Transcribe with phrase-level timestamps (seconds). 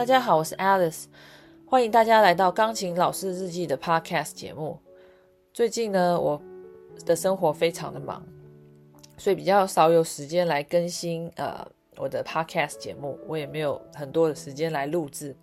[0.00, 1.04] 大家好，我是 Alice，
[1.66, 4.78] 欢迎大家来到钢琴老师日记的 Podcast 节目。
[5.52, 6.40] 最近呢，我
[7.04, 8.24] 的生活非常的忙，
[9.18, 11.62] 所以比较少有时间来更新呃
[11.98, 15.36] 我的 Podcast 节目，我也没有很多的时间来录制。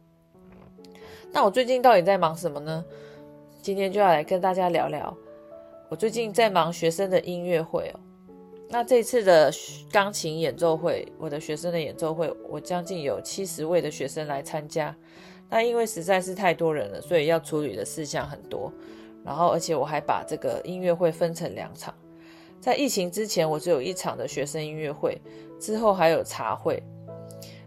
[1.31, 2.83] 那我最近到底在忙什么呢？
[3.61, 5.15] 今天就要来跟大家聊聊，
[5.87, 7.99] 我最近在忙学生的音乐会哦。
[8.69, 9.51] 那这次的
[9.91, 14.95] 钢琴演奏会，我的学生的演奏会，我将近有七十位的学生来参加。
[15.49, 18.71] 那因为实在是太多人了，所以要处理的事项很多。
[19.23, 21.93] 然后，而且我还把这个音乐会分成两场。
[22.59, 25.17] 在疫情之前，我只有一场的学生音乐会，
[25.59, 26.83] 之后还有茶会。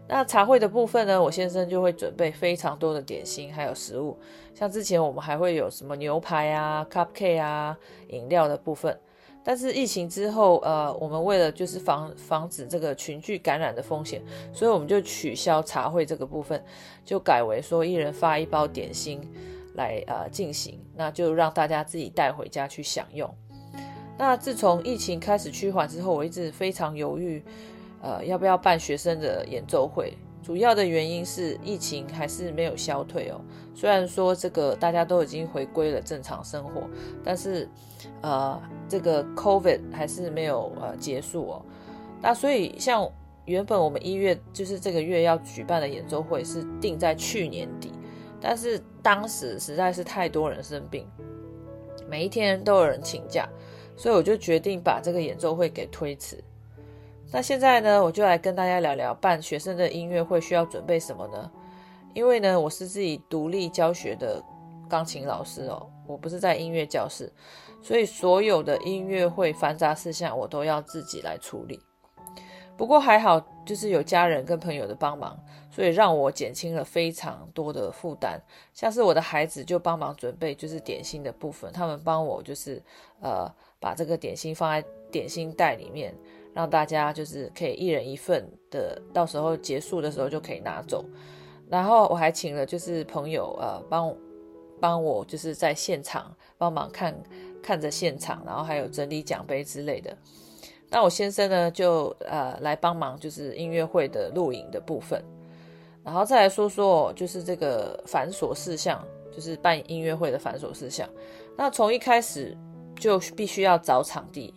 [0.07, 4.19] 那茶会的部分呢，我先生就会准备非常多的点心，还有食物。
[4.53, 7.75] 像之前我们还会有什么牛排啊、cupcake 啊、
[8.09, 8.99] 饮料的部分。
[9.43, 14.21] 但是疫情之后，呃，我们为了就是防防止这个群聚感染的风险，
[14.53, 16.63] 所以我们就取消茶会这个部分，
[17.03, 19.19] 就改为说一人发一包点心
[19.75, 23.29] 来呃进行，那就让大家自己带回家去享用。
[24.17, 27.43] 那自从疫情开始趋缓之后，我一直非常犹豫，
[28.01, 30.15] 呃，要不要办学生的演奏会。
[30.41, 33.39] 主要的原因是疫情还是没有消退哦。
[33.75, 36.89] 虽然说这个大家都已经回归了正常生活，
[37.23, 37.67] 但是
[38.21, 41.65] 呃，这个 COVID 还是没有呃结束哦。
[42.21, 43.09] 那所以像
[43.45, 47.91] 原本我们一月就是这个月要举办的演奏会是定在去年底，
[48.39, 51.07] 但是当时实在是太多人生病，
[52.07, 53.47] 每一天都有人请假，
[53.95, 56.43] 所以我就决定把这个演奏会给推迟。
[57.33, 61.49] 那现在呢，我就来跟大家聊聊办学生的音乐会需要准备什么呢？
[62.13, 64.43] 因为呢，我是自己独立教学的
[64.89, 67.31] 钢琴老师哦，我不是在音乐教室，
[67.81, 71.79] 所以所有的音乐会繁杂事项我都要自己来处理。
[72.75, 78.41] 不过还好，就是有家人跟朋友的帮忙，所以让我减轻了非常多的负担。
[78.73, 82.83] 像是我的孩子就帮忙准备就是点心的部分，他们帮我就是
[83.21, 83.49] 呃
[83.79, 86.13] 把这个点心放在点心袋里面。
[86.53, 91.05] 让大家就是可以一人一份的，到时候结束的时候就可以拿走。
[91.69, 94.13] 然后我还请了就是朋友呃帮
[94.79, 97.15] 帮我就是在现场帮忙看
[97.63, 100.15] 看着现场，然后还有整理奖杯之类的。
[100.89, 105.23] 那我先生呢就呃来帮忙就是音乐会的录影的部分，
[106.03, 109.01] 然后再来说说就是这个繁琐事项，
[109.31, 111.07] 就是办音乐会的繁琐事项。
[111.57, 112.57] 那从一开始
[112.99, 114.53] 就必须要找场地。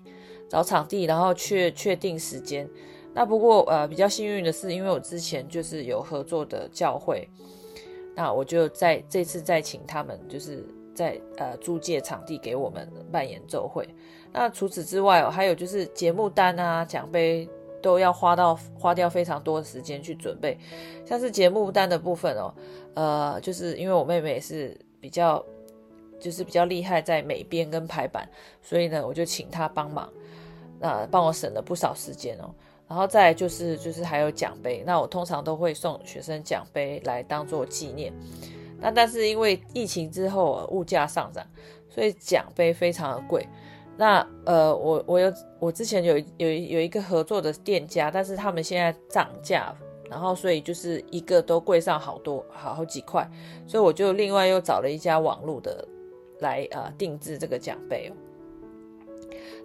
[0.54, 2.68] 找场地，然后确确定时间。
[3.12, 7.28] 那不过呃比较幸运的是，因为我之前就是有合作的教会，
[8.14, 13.84] 那我就在这次再请他们，就是在呃租借场地给我们办演奏会。
[14.32, 17.48] 那除此之外哦，还有就是节目单啊、奖杯
[17.82, 20.56] 都要花到花掉非常多的时间去准备。
[21.04, 22.54] 像是节目单的部分哦，
[22.94, 25.44] 呃，就是因为我妹妹是比较
[26.20, 28.28] 就是比较厉害在美编跟排版，
[28.62, 30.08] 所以呢，我就请她帮忙。
[30.78, 32.54] 那帮我省了不少时间哦，
[32.88, 38.12] 然后再就是就是还有奖杯，那我通常都会送学生奖杯来当做纪念。
[38.80, 41.46] 那但是因为疫情之后物价上涨，
[41.88, 43.46] 所以奖杯非常的贵。
[43.96, 49.72] 那呃我我有我之前有有有一个合作的店家，但是他们现在涨价，
[50.10, 53.26] 然后所以就是一个都贵上好多好好几块，
[53.66, 55.86] 所以我就另外又找了一家网络的
[56.40, 58.12] 来呃定制这个奖杯哦。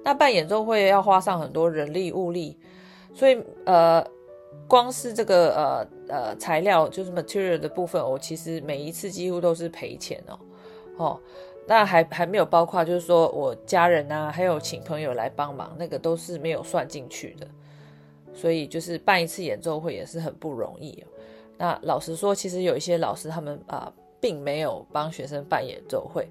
[0.03, 2.57] 那办演奏会要花上很多人力物力，
[3.13, 4.05] 所以呃，
[4.67, 10.39] 光是这个呃呃材料就是 material 的部分，我其实每一次几乎都是赔钱哦
[10.97, 11.19] 哦。
[11.67, 17.47] 那还还没有包括就是说我家人啊，还有请朋友来帮忙，那个都是没有算进去的。
[18.33, 21.03] 所以就是办一次演奏会也是很不容易。
[21.57, 26.27] 那老实说，其实有一些老师他们啊，呃，并没有帮学生办演奏会。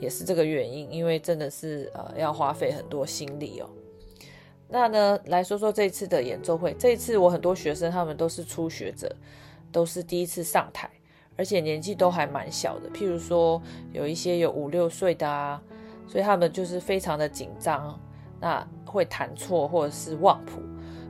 [0.00, 3.68] 也是这个原因，因为真的是呃要花费很多心力哦。
[4.68, 6.74] 那呢，来说说这次的演奏会。
[6.78, 9.14] 这一次我很多学生他们都是初学者，
[9.70, 10.88] 都是第一次上台，
[11.36, 12.88] 而且年纪都还蛮小的。
[12.90, 13.60] 譬如说
[13.92, 15.62] 有一些有五六岁的啊，
[16.06, 17.98] 所以他们就是非常的紧张，
[18.40, 20.60] 那会弹错或者是忘谱。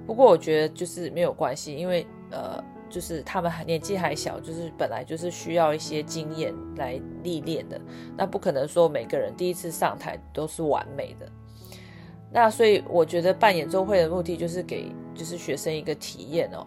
[0.07, 2.63] 不过我觉得就是没有关系，因为呃。
[2.91, 7.81] 就是他们还年纪还小，就是本来就是需要一些经验来历练的，
[8.17, 11.27] 那不可能说每个人第一次上台都是完美的。
[12.33, 16.67] 那所以我觉得办演奏会的目的就是给就是学生一个体验哦，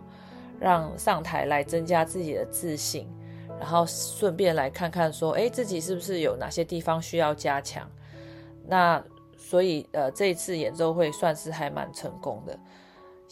[0.60, 3.08] 让上台来增加自己的自信，
[3.60, 7.90] 然后顺便来看看说，诶，自己是不是有哪些地方需要加强。
[8.66, 9.04] 那
[9.38, 12.58] 所以呃这一次演奏会算是还蛮成功的。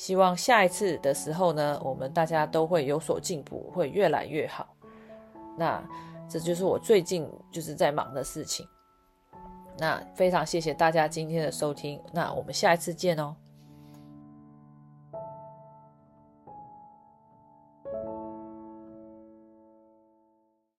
[0.01, 4.67] 希望下一次的时候呢，我们大家都会有所进步，会越来越好。
[5.55, 5.79] 那
[6.27, 8.67] 这就是我最近就是在忙的事情。
[9.77, 13.35] 那非常谢谢大家今天的收听，那我们下一次见哦。